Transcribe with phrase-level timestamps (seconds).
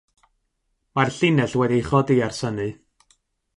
[0.99, 2.69] Mae'r llinell wedi'i chodi ers hynny.